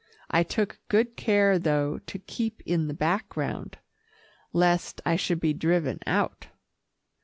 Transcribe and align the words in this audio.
I 0.31 0.41
took 0.41 0.79
good 0.89 1.15
care, 1.15 1.59
though, 1.59 1.99
to 2.07 2.17
keep 2.17 2.63
in 2.65 2.87
the 2.87 2.95
background, 2.95 3.77
lest 4.51 4.99
I 5.05 5.15
should 5.15 5.39
be 5.39 5.53
driven 5.53 5.99
out. 6.07 6.47